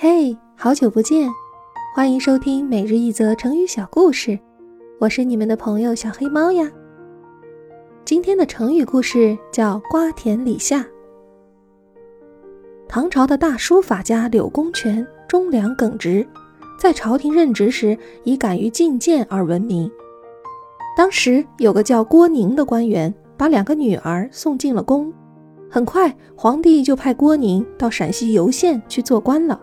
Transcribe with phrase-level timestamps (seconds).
[0.00, 1.28] 嘿，好久不见，
[1.92, 4.38] 欢迎收听每日一则成语小故事，
[5.00, 6.70] 我是你们的朋友小黑猫呀。
[8.04, 10.86] 今天的成语故事叫“瓜田李下”。
[12.86, 16.24] 唐朝的大书法家柳公权忠良耿直，
[16.78, 19.90] 在朝廷任职时以敢于进谏而闻名。
[20.96, 25.12] 当时有个叫郭宁的官员，把两个女儿送进了宫，
[25.68, 29.60] 很快皇帝就派郭宁到陕西游县去做官了。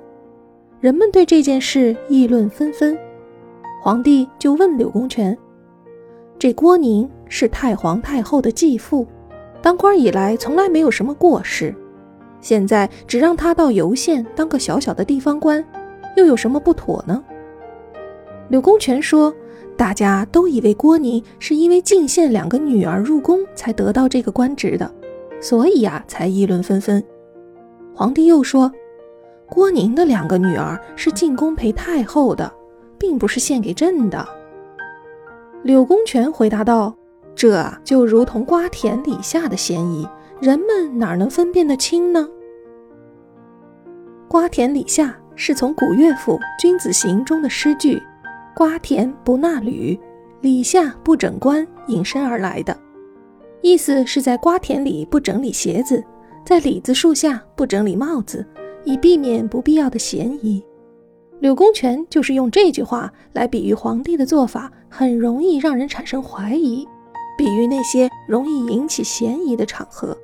[0.81, 2.97] 人们对这件事议论纷纷，
[3.81, 5.35] 皇帝就问柳公权
[6.37, 9.07] ：“这郭宁是太皇太后的继父，
[9.61, 11.73] 当官以来从来没有什么过失，
[12.41, 15.63] 现在只让他到游县当个小小的地方官，
[16.17, 17.23] 又有什么不妥呢？”
[18.49, 19.33] 柳公权说
[19.77, 24.93] ：“大家都以为郭宁是因为进献两个女儿入宫才得到这个官职的，
[25.39, 27.01] 所以呀，才议论纷纷。”
[27.95, 28.69] 皇帝又说。
[29.47, 32.51] 郭宁的两个女儿是进宫陪太后的，
[32.97, 34.27] 并不是献给朕的。
[35.63, 36.95] 柳公权回答道
[37.35, 40.07] ：“这就如同瓜田李下的嫌疑，
[40.41, 42.27] 人们哪能分辨得清呢？”
[44.27, 48.01] 瓜田李下是从古乐府《君子行》中的诗句
[48.55, 49.97] “瓜田不纳履，
[50.41, 52.77] 李下不整冠”引申而来的，
[53.61, 56.03] 意思是在瓜田里不整理鞋子，
[56.45, 58.45] 在李子树下不整理帽子。
[58.85, 60.63] 以避免不必要的嫌疑，
[61.39, 66.87] 柳公权就是用这句话来比喻皇帝的做法很容易让人产生怀疑，
[67.37, 70.15] 比喻那些容易引起嫌疑的场合。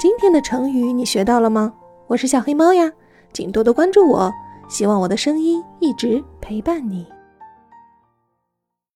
[0.00, 1.72] 今天的成语你学到了吗？
[2.08, 2.92] 我是小黑猫呀，
[3.32, 4.32] 请多多关注我，
[4.68, 7.06] 希望我的声音一直陪伴你。